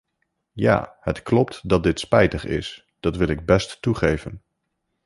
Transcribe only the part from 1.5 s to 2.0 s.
dat dit